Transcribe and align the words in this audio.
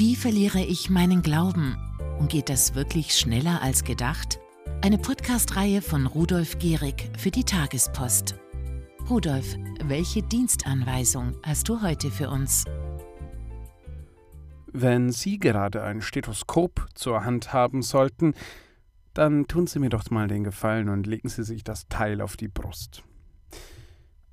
Wie 0.00 0.16
verliere 0.16 0.60
ich 0.60 0.88
meinen 0.88 1.20
Glauben? 1.20 1.76
Und 2.18 2.30
geht 2.30 2.48
das 2.48 2.74
wirklich 2.74 3.18
schneller 3.18 3.60
als 3.60 3.84
gedacht? 3.84 4.40
Eine 4.80 4.96
Podcast-Reihe 4.96 5.82
von 5.82 6.06
Rudolf 6.06 6.58
Gehrig 6.58 7.10
für 7.18 7.30
die 7.30 7.44
Tagespost. 7.44 8.34
Rudolf, 9.10 9.58
welche 9.84 10.22
Dienstanweisung 10.22 11.36
hast 11.42 11.68
du 11.68 11.82
heute 11.82 12.10
für 12.10 12.30
uns? 12.30 12.64
Wenn 14.72 15.12
Sie 15.12 15.38
gerade 15.38 15.82
ein 15.82 16.00
Stethoskop 16.00 16.88
zur 16.94 17.26
Hand 17.26 17.52
haben 17.52 17.82
sollten, 17.82 18.32
dann 19.12 19.48
tun 19.48 19.66
Sie 19.66 19.80
mir 19.80 19.90
doch 19.90 20.08
mal 20.08 20.28
den 20.28 20.44
Gefallen 20.44 20.88
und 20.88 21.06
legen 21.06 21.28
Sie 21.28 21.44
sich 21.44 21.62
das 21.62 21.88
Teil 21.88 22.22
auf 22.22 22.38
die 22.38 22.48
Brust. 22.48 23.02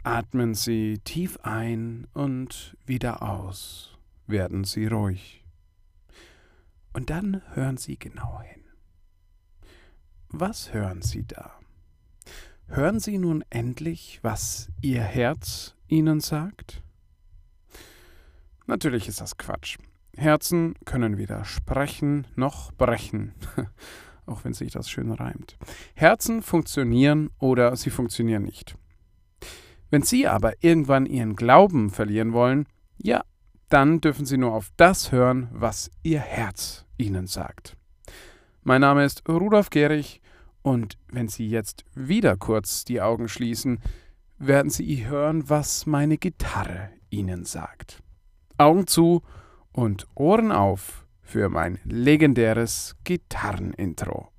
Atmen 0.02 0.54
Sie 0.54 0.99
tief 1.04 1.38
ein 1.43 2.07
und 2.13 2.77
wieder 2.86 3.21
aus. 3.21 3.97
Werden 4.28 4.64
Sie 4.64 4.88
ruhig. 4.88 5.43
Und 6.93 7.09
dann 7.09 7.41
hören 7.54 7.77
Sie 7.77 7.97
genau 7.97 8.41
hin. 8.41 8.64
Was 10.29 10.73
hören 10.73 11.01
Sie 11.01 11.25
da? 11.25 11.54
Hören 12.68 13.00
Sie 13.00 13.18
nun 13.18 13.43
endlich, 13.50 14.19
was 14.23 14.69
Ihr 14.82 15.01
Herz 15.01 15.75
Ihnen 15.87 16.19
sagt? 16.19 16.83
Natürlich 18.65 19.07
ist 19.07 19.21
das 19.21 19.37
Quatsch. 19.37 19.78
Herzen 20.18 20.75
können 20.83 21.18
weder 21.18 21.45
sprechen 21.45 22.28
noch 22.36 22.73
brechen, 22.73 23.33
auch 24.25 24.43
wenn 24.43 24.54
sich 24.54 24.71
das 24.71 24.89
schön 24.89 25.11
reimt. 25.11 25.57
Herzen 25.93 26.42
funktionieren 26.42 27.29
oder 27.39 27.75
sie 27.75 27.89
funktionieren 27.92 28.43
nicht. 28.43 28.75
Wenn 29.89 30.01
Sie 30.01 30.28
aber 30.28 30.61
irgendwann 30.61 31.06
Ihren 31.06 31.37
Glauben 31.37 31.89
verlieren 31.89 32.33
wollen, 32.33 32.67
ja, 32.97 33.23
dann 33.70 34.00
dürfen 34.02 34.26
Sie 34.26 34.38
nur 34.38 34.53
auf 34.53 34.72
das 34.78 35.12
hören, 35.12 35.50
was 35.52 35.92
Ihr 36.04 36.20
Herz 36.20 36.86
Ihnen 36.98 37.28
sagt. 37.28 37.76
Mein 38.64 38.82
Name 38.82 39.06
ist 39.06 39.28
Rudolf 39.28 39.70
Gehrig 39.70 40.22
und 40.62 40.98
wenn 41.09 41.28
Sie 41.28 41.48
jetzt 41.48 41.86
wieder 41.94 42.38
kurz 42.38 42.86
die 42.86 43.02
Augen 43.02 43.28
schließen, 43.28 43.80
werden 44.38 44.70
Sie 44.70 45.06
hören, 45.08 45.50
was 45.50 45.86
meine 45.86 46.18
Gitarre 46.18 46.90
Ihnen 47.09 47.46
sagt. 47.46 48.02
Augen 48.58 48.88
zu 48.88 49.22
und 49.72 50.08
Ohren 50.16 50.52
auf 50.52 51.06
für 51.22 51.50
mein 51.50 51.80
legendäres 51.84 52.96
Gitarrenintro. 53.04 54.30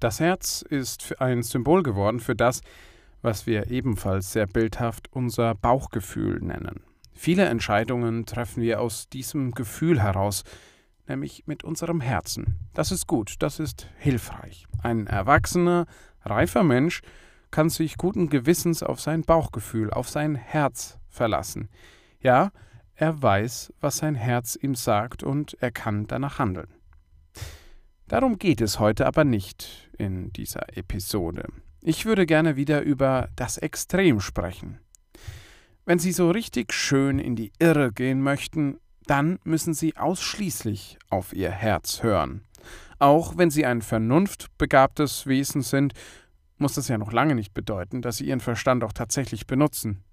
Das 0.00 0.18
Herz 0.18 0.62
ist 0.62 1.20
ein 1.20 1.42
Symbol 1.42 1.82
geworden 1.82 2.20
für 2.20 2.34
das, 2.34 2.62
was 3.22 3.46
wir 3.46 3.70
ebenfalls 3.70 4.32
sehr 4.32 4.46
bildhaft 4.46 5.12
unser 5.12 5.54
Bauchgefühl 5.54 6.40
nennen. 6.40 6.82
Viele 7.12 7.44
Entscheidungen 7.46 8.24
treffen 8.24 8.62
wir 8.62 8.80
aus 8.80 9.08
diesem 9.08 9.52
Gefühl 9.52 10.02
heraus, 10.02 10.44
nämlich 11.06 11.46
mit 11.46 11.64
unserem 11.64 12.00
Herzen. 12.00 12.58
Das 12.72 12.92
ist 12.92 13.06
gut, 13.06 13.34
das 13.40 13.60
ist 13.60 13.88
hilfreich. 13.98 14.66
Ein 14.82 15.06
erwachsener, 15.06 15.86
reifer 16.22 16.62
Mensch 16.62 17.02
kann 17.50 17.68
sich 17.68 17.98
guten 17.98 18.30
Gewissens 18.30 18.82
auf 18.82 19.00
sein 19.00 19.22
Bauchgefühl, 19.22 19.90
auf 19.90 20.08
sein 20.08 20.34
Herz 20.34 20.98
verlassen. 21.08 21.68
Ja, 22.20 22.52
er 22.94 23.20
weiß, 23.20 23.72
was 23.80 23.96
sein 23.98 24.14
Herz 24.14 24.56
ihm 24.56 24.74
sagt 24.74 25.22
und 25.22 25.56
er 25.60 25.72
kann 25.72 26.06
danach 26.06 26.38
handeln. 26.38 26.68
Darum 28.08 28.38
geht 28.38 28.60
es 28.60 28.78
heute 28.78 29.06
aber 29.06 29.24
nicht 29.24 29.90
in 29.96 30.32
dieser 30.32 30.76
Episode. 30.76 31.46
Ich 31.82 32.04
würde 32.04 32.26
gerne 32.26 32.56
wieder 32.56 32.82
über 32.82 33.30
das 33.36 33.56
Extrem 33.56 34.20
sprechen. 34.20 34.78
Wenn 35.86 35.98
Sie 35.98 36.12
so 36.12 36.30
richtig 36.30 36.74
schön 36.74 37.18
in 37.18 37.36
die 37.36 37.52
Irre 37.58 37.90
gehen 37.90 38.20
möchten, 38.20 38.78
dann 39.06 39.38
müssen 39.44 39.72
Sie 39.72 39.96
ausschließlich 39.96 40.98
auf 41.08 41.32
Ihr 41.32 41.50
Herz 41.50 42.02
hören. 42.02 42.44
Auch 42.98 43.38
wenn 43.38 43.50
Sie 43.50 43.64
ein 43.64 43.80
vernunftbegabtes 43.80 45.26
Wesen 45.26 45.62
sind, 45.62 45.94
muss 46.58 46.74
das 46.74 46.88
ja 46.88 46.98
noch 46.98 47.12
lange 47.12 47.34
nicht 47.34 47.54
bedeuten, 47.54 48.02
dass 48.02 48.18
Sie 48.18 48.26
Ihren 48.26 48.40
Verstand 48.40 48.84
auch 48.84 48.92
tatsächlich 48.92 49.46
benutzen. 49.46 50.04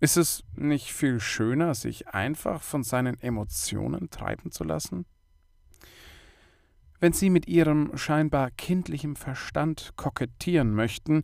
Ist 0.00 0.16
es 0.16 0.42
nicht 0.56 0.92
viel 0.92 1.20
schöner, 1.20 1.74
sich 1.74 2.08
einfach 2.08 2.60
von 2.60 2.82
seinen 2.82 3.20
Emotionen 3.20 4.10
treiben 4.10 4.50
zu 4.50 4.64
lassen? 4.64 5.06
Wenn 7.04 7.12
Sie 7.12 7.28
mit 7.28 7.46
Ihrem 7.48 7.94
scheinbar 7.98 8.50
kindlichen 8.50 9.14
Verstand 9.14 9.92
kokettieren 9.94 10.74
möchten, 10.74 11.22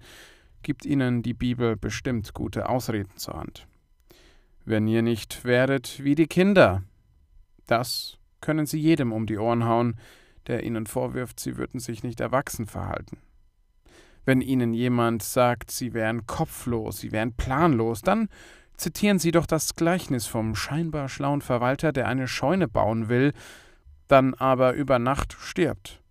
gibt 0.63 0.85
Ihnen 0.85 1.23
die 1.23 1.33
Bibel 1.33 1.75
bestimmt 1.75 2.35
gute 2.35 2.69
Ausreden 2.69 3.17
zur 3.17 3.39
Hand. 3.39 3.67
Wenn 4.67 4.87
ihr 4.87 5.01
nicht 5.01 5.47
werdet 5.47 6.05
wie 6.05 6.15
die 6.15 6.27
Kinder, 6.27 6.83
das 7.67 8.19
können 8.43 8.67
Sie 8.67 8.79
jedem 8.79 9.11
um 9.11 9.25
die 9.25 9.39
Ohren 9.39 9.65
hauen, 9.65 9.97
der 10.49 10.65
Ihnen 10.65 10.85
vorwirft, 10.85 11.41
Sie 11.41 11.57
würden 11.57 11.81
sich 11.81 12.03
nicht 12.03 12.21
erwachsen 12.21 12.67
verhalten. 12.67 13.17
Wenn 14.27 14.43
Ihnen 14.43 14.75
jemand 14.75 15.23
sagt, 15.23 15.71
Sie 15.71 15.95
wären 15.95 16.27
kopflos, 16.27 16.99
Sie 16.99 17.11
wären 17.11 17.33
planlos, 17.33 18.03
dann 18.03 18.29
Zitieren 18.77 19.19
Sie 19.19 19.31
doch 19.31 19.45
das 19.45 19.75
Gleichnis 19.77 20.27
vom 20.27 20.55
scheinbar 20.55 21.11
schlauen 21.11 21.43
Verwalter, 21.43 21.93
der 21.93 22.09
eine 22.09 22.27
Scheune 22.27 22.67
bauen 22.67 23.11
will, 23.11 23.35
dann 24.11 24.35
aber 24.35 24.73
über 24.73 24.99
Nacht 24.99 25.37
stirbt. 25.41 26.03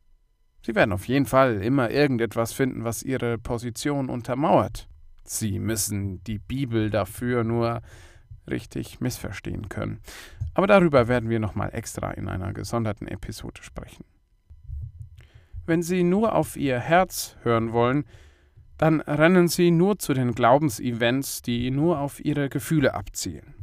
Sie 0.66 0.76
werden 0.76 0.92
auf 0.92 1.08
jeden 1.08 1.26
Fall 1.26 1.62
immer 1.64 1.90
irgendetwas 1.90 2.54
finden, 2.54 2.84
was 2.84 3.04
Ihre 3.04 3.38
Position 3.38 4.10
untermauert. 4.10 4.88
Sie 5.24 5.60
müssen 5.60 6.24
die 6.24 6.40
Bibel 6.40 6.90
dafür 6.90 7.44
nur 7.44 7.82
richtig 8.50 9.00
missverstehen 9.00 9.70
können. 9.70 10.00
Aber 10.54 10.68
darüber 10.68 11.08
werden 11.08 11.30
wir 11.30 11.40
nochmal 11.40 11.70
extra 11.74 12.12
in 12.12 12.28
einer 12.28 12.54
gesonderten 12.54 13.08
Episode 13.08 13.62
sprechen. 13.64 14.06
Wenn 15.66 15.84
Sie 15.84 16.04
nur 16.04 16.34
auf 16.34 16.58
Ihr 16.58 16.80
Herz 16.80 17.38
hören 17.44 17.72
wollen, 17.74 18.06
dann 18.80 19.02
rennen 19.02 19.50
sie 19.50 19.72
nur 19.72 20.00
zu 20.00 20.14
den 20.14 20.34
Glaubensevents, 20.34 21.42
die 21.42 21.70
nur 21.70 22.00
auf 22.00 22.24
ihre 22.24 22.50
Gefühle 22.50 22.94
abzielen. 22.94 23.54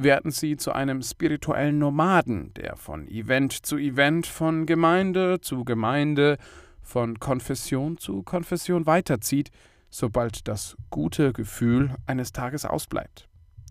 Werden 0.00 0.30
sie 0.30 0.56
zu 0.56 0.70
einem 0.70 1.02
spirituellen 1.02 1.80
Nomaden, 1.80 2.54
der 2.54 2.76
von 2.76 3.08
Event 3.08 3.66
zu 3.66 3.78
Event, 3.78 4.28
von 4.28 4.64
Gemeinde 4.64 5.40
zu 5.40 5.64
Gemeinde, 5.64 6.38
von 6.80 7.18
Konfession 7.18 7.98
zu 7.98 8.22
Konfession 8.22 8.86
weiterzieht, 8.86 9.50
sobald 9.90 10.46
das 10.46 10.76
gute 10.90 11.32
Gefühl 11.32 11.96
eines 12.06 12.30
Tages 12.30 12.64
ausbleibt. 12.64 13.28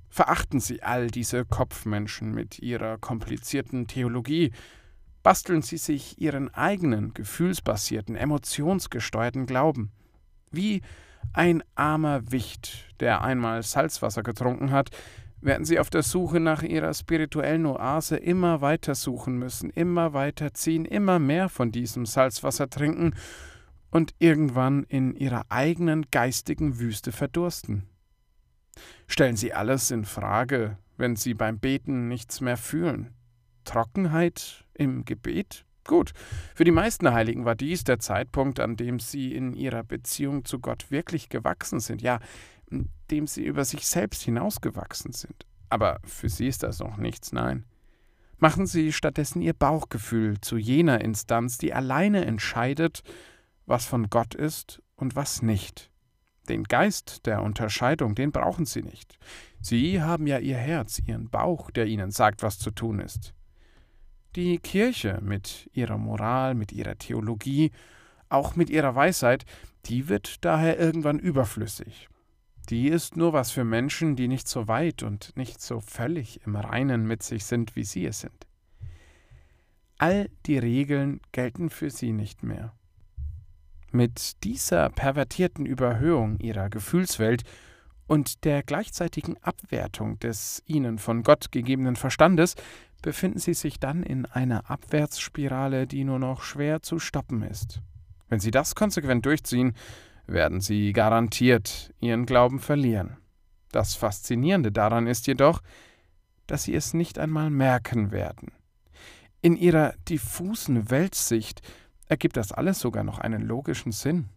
Verachten 0.10 0.60
Sie 0.60 0.84
all 0.84 1.08
diese 1.08 1.46
Kopfmenschen 1.46 2.34
mit 2.34 2.60
ihrer 2.60 2.98
komplizierten 2.98 3.88
Theologie, 3.88 4.52
basteln 5.24 5.62
Sie 5.62 5.78
sich 5.78 6.20
Ihren 6.20 6.54
eigenen 6.54 7.14
gefühlsbasierten, 7.14 8.18
emotionsgesteuerten 8.18 9.46
Glauben. 9.46 9.94
Wie 10.52 10.82
ein 11.32 11.64
armer 11.76 12.34
Wicht, 12.34 12.94
der 13.00 13.22
einmal 13.22 13.64
Salzwasser 13.64 14.24
getrunken 14.24 14.72
hat, 14.72 14.90
werden 15.42 15.66
sie 15.66 15.80
auf 15.80 15.90
der 15.90 16.04
Suche 16.04 16.40
nach 16.40 16.64
ihrer 16.64 16.94
spirituellen 16.94 17.66
Oase 17.66 18.18
immer 18.18 18.62
weiter 18.62 18.96
suchen 18.96 19.38
müssen, 19.38 19.70
immer 19.70 20.14
weiter 20.14 20.54
ziehen, 20.54 20.86
immer 20.86 21.20
mehr 21.20 21.50
von 21.50 21.72
diesem 21.72 22.06
Salzwasser 22.06 22.70
trinken 22.70 23.14
und 23.92 24.14
irgendwann 24.20 24.84
in 24.84 25.16
ihrer 25.16 25.44
eigenen 25.50 26.06
geistigen 26.12 26.80
Wüste 26.80 27.12
verdursten. 27.12 27.84
Stellen 29.08 29.38
Sie 29.38 29.54
alles 29.54 29.92
in 29.92 30.06
Frage, 30.06 30.78
wenn 30.98 31.16
Sie 31.16 31.34
beim 31.34 31.60
Beten 31.60 32.08
nichts 32.08 32.42
mehr 32.42 32.58
fühlen. 32.58 33.14
Trockenheit 33.64 34.66
im 34.74 35.06
Gebet? 35.06 35.66
Gut, 35.88 36.12
für 36.54 36.66
die 36.66 36.72
meisten 36.72 37.12
Heiligen 37.14 37.46
war 37.46 37.56
dies 37.56 37.86
der 37.86 38.00
Zeitpunkt, 38.00 38.60
an 38.60 38.76
dem 38.76 39.00
sie 39.00 39.34
in 39.34 39.54
ihrer 39.54 39.84
Beziehung 39.84 40.44
zu 40.44 40.60
Gott 40.60 40.92
wirklich 40.92 41.30
gewachsen 41.30 41.80
sind, 41.80 42.02
ja, 42.02 42.20
in 42.70 42.90
dem 43.12 43.28
sie 43.28 43.46
über 43.46 43.66
sich 43.66 43.86
selbst 43.88 44.24
hinausgewachsen 44.24 45.14
sind. 45.14 45.46
Aber 45.70 46.00
für 46.04 46.30
sie 46.30 46.48
ist 46.48 46.64
das 46.64 46.80
noch 46.80 46.98
nichts, 46.98 47.32
nein. 47.32 47.66
Machen 48.40 48.68
Sie 48.68 48.94
stattdessen 48.94 49.42
Ihr 49.42 49.54
Bauchgefühl 49.54 50.40
zu 50.42 50.58
jener 50.58 51.02
Instanz, 51.02 51.58
die 51.58 51.74
alleine 51.74 52.24
entscheidet, 52.26 53.02
was 53.66 53.86
von 53.86 54.12
Gott 54.12 54.36
ist 54.36 54.82
und 54.96 55.16
was 55.16 55.42
nicht. 55.42 55.90
Den 56.48 56.64
Geist 56.64 57.26
der 57.26 57.42
Unterscheidung, 57.42 58.14
den 58.14 58.32
brauchen 58.32 58.66
Sie 58.66 58.84
nicht. 58.84 59.18
Sie 59.60 60.04
haben 60.04 60.28
ja 60.28 60.38
Ihr 60.38 60.58
Herz, 60.58 61.00
Ihren 61.00 61.30
Bauch, 61.30 61.72
der 61.72 61.88
Ihnen 61.88 62.12
sagt, 62.12 62.44
was 62.44 62.60
zu 62.60 62.70
tun 62.70 63.00
ist. 63.00 63.34
Die 64.36 64.60
Kirche 64.60 65.20
mit 65.22 65.68
ihrer 65.74 65.98
Moral, 65.98 66.54
mit 66.54 66.72
ihrer 66.72 66.98
Theologie, 66.98 67.72
auch 68.30 68.56
mit 68.56 68.70
ihrer 68.70 68.94
Weisheit, 68.94 69.46
die 69.86 70.10
wird 70.10 70.46
daher 70.46 70.78
irgendwann 70.80 71.18
überflüssig. 71.18 72.08
Die 72.70 72.90
ist 72.90 73.16
nur 73.16 73.32
was 73.32 73.52
für 73.52 73.64
Menschen, 73.64 74.16
die 74.16 74.28
nicht 74.28 74.48
so 74.48 74.68
weit 74.68 75.02
und 75.04 75.36
nicht 75.38 75.62
so 75.62 75.80
völlig 75.80 76.42
im 76.46 76.56
Reinen 76.56 77.06
mit 77.06 77.24
sich 77.24 77.46
sind, 77.46 77.76
wie 77.76 77.84
sie 77.84 78.06
es 78.06 78.20
sind. 78.20 78.48
All 79.98 80.30
die 80.46 80.58
Regeln 80.58 81.22
gelten 81.32 81.70
für 81.70 81.90
sie 81.90 82.12
nicht 82.12 82.44
mehr. 82.44 82.74
Mit 83.92 84.44
dieser 84.44 84.90
pervertierten 84.90 85.66
Überhöhung 85.66 86.40
ihrer 86.40 86.70
Gefühlswelt 86.70 87.44
und 88.06 88.44
der 88.44 88.64
gleichzeitigen 88.64 89.38
Abwertung 89.42 90.20
des 90.20 90.62
ihnen 90.66 90.98
von 90.98 91.24
Gott 91.24 91.52
gegebenen 91.52 91.96
Verstandes 91.96 92.56
befinden 93.02 93.40
sie 93.40 93.54
sich 93.54 93.80
dann 93.80 94.04
in 94.04 94.26
einer 94.26 94.70
Abwärtsspirale, 94.70 95.88
die 95.88 96.04
nur 96.04 96.20
noch 96.20 96.42
schwer 96.42 96.82
zu 96.82 97.00
stoppen 97.00 97.44
ist. 97.44 97.82
Wenn 98.30 98.40
sie 98.40 98.52
das 98.52 98.76
konsequent 98.76 99.26
durchziehen, 99.26 99.74
werden 100.28 100.62
sie 100.62 100.94
garantiert 100.94 101.94
ihren 102.00 102.26
Glauben 102.26 102.60
verlieren. 102.60 103.18
Das 103.72 103.96
Faszinierende 103.96 104.72
daran 104.72 105.08
ist 105.08 105.28
jedoch, 105.28 105.62
dass 106.46 106.64
sie 106.64 106.76
es 106.76 106.94
nicht 106.94 107.20
einmal 107.20 107.50
merken 107.50 108.12
werden. 108.12 108.52
In 109.42 109.56
ihrer 109.56 109.94
diffusen 110.10 110.90
Weltsicht 110.90 111.62
ergibt 112.08 112.38
das 112.38 112.52
alles 112.52 112.80
sogar 112.80 113.04
noch 113.04 113.20
einen 113.20 113.42
logischen 113.42 113.92
Sinn. 113.92 114.30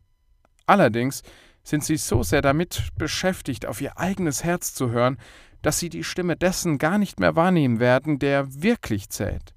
Allerdings 0.66 1.22
sind 1.62 1.84
sie 1.84 1.96
so 1.96 2.22
sehr 2.22 2.42
damit 2.42 2.88
beschäftigt, 2.96 3.66
auf 3.66 3.80
ihr 3.80 3.98
eigenes 3.98 4.44
Herz 4.44 4.74
zu 4.74 4.90
hören, 4.90 5.18
dass 5.62 5.78
sie 5.78 5.88
die 5.88 6.04
Stimme 6.04 6.36
dessen 6.36 6.78
gar 6.78 6.98
nicht 6.98 7.20
mehr 7.20 7.36
wahrnehmen 7.36 7.80
werden, 7.80 8.18
der 8.18 8.62
wirklich 8.62 9.10
zählt, 9.10 9.54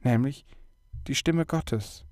nämlich 0.00 0.44
die 1.06 1.14
Stimme 1.14 1.46
Gottes. 1.46 2.04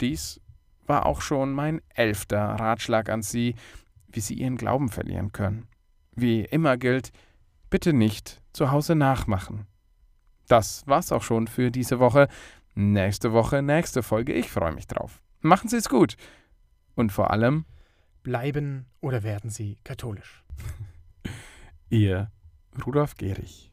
Dies 0.00 0.40
war 0.86 1.06
auch 1.06 1.20
schon 1.20 1.52
mein 1.52 1.80
elfter 1.94 2.40
Ratschlag 2.40 3.08
an 3.08 3.22
Sie, 3.22 3.54
wie 4.08 4.20
Sie 4.20 4.34
Ihren 4.34 4.56
Glauben 4.56 4.88
verlieren 4.88 5.32
können. 5.32 5.66
Wie 6.14 6.42
immer 6.42 6.76
gilt, 6.76 7.12
bitte 7.70 7.92
nicht 7.92 8.40
zu 8.52 8.70
Hause 8.70 8.94
nachmachen. 8.94 9.66
Das 10.48 10.86
war's 10.86 11.12
auch 11.12 11.22
schon 11.22 11.48
für 11.48 11.70
diese 11.70 11.98
Woche. 11.98 12.28
Nächste 12.74 13.32
Woche, 13.32 13.62
nächste 13.62 14.02
Folge. 14.02 14.32
Ich 14.32 14.50
freue 14.50 14.72
mich 14.72 14.86
drauf. 14.86 15.20
Machen 15.40 15.68
Sie 15.68 15.76
es 15.76 15.88
gut. 15.88 16.16
Und 16.94 17.12
vor 17.12 17.30
allem 17.30 17.64
bleiben 18.22 18.86
oder 19.00 19.22
werden 19.22 19.50
Sie 19.50 19.78
katholisch. 19.84 20.44
Ihr 21.90 22.30
Rudolf 22.84 23.14
Gehrig. 23.14 23.72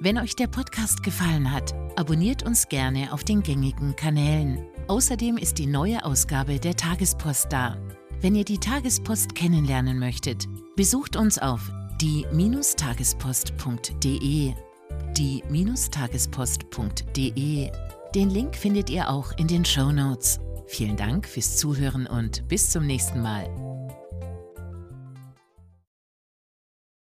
Wenn 0.00 0.18
euch 0.18 0.36
der 0.36 0.46
Podcast 0.46 1.02
gefallen 1.02 1.50
hat, 1.50 1.74
abonniert 1.96 2.44
uns 2.44 2.68
gerne 2.68 3.12
auf 3.12 3.24
den 3.24 3.42
gängigen 3.42 3.96
Kanälen. 3.96 4.64
Außerdem 4.86 5.36
ist 5.36 5.58
die 5.58 5.66
neue 5.66 6.04
Ausgabe 6.04 6.60
der 6.60 6.76
Tagespost 6.76 7.48
da. 7.50 7.76
Wenn 8.20 8.36
ihr 8.36 8.44
die 8.44 8.58
Tagespost 8.58 9.34
kennenlernen 9.34 9.98
möchtet, 9.98 10.46
besucht 10.76 11.16
uns 11.16 11.38
auf 11.38 11.72
die-tagespost.de. 12.00 14.52
Die-tagespost.de. 15.16 17.70
Den 18.14 18.30
Link 18.30 18.54
findet 18.54 18.90
ihr 18.90 19.10
auch 19.10 19.32
in 19.36 19.48
den 19.48 19.64
Show 19.64 19.90
Notes. 19.90 20.38
Vielen 20.68 20.96
Dank 20.96 21.26
fürs 21.26 21.56
Zuhören 21.56 22.06
und 22.06 22.46
bis 22.46 22.70
zum 22.70 22.86
nächsten 22.86 23.20
Mal. 23.20 23.67